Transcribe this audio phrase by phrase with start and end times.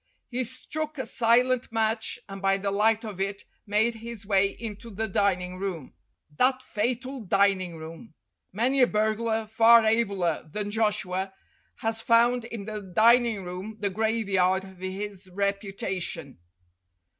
[0.31, 4.89] He struck a silent match, and by the light of it made his way into
[4.89, 5.93] the dining room.
[6.39, 8.15] That fatal dining room!
[8.51, 11.33] Many a burglar far abler than Joshua
[11.81, 16.39] has found in the dining room the graveyard of his reputation.